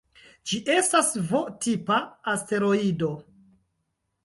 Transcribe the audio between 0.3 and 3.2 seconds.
Ĝi estas V-tipa asteroido.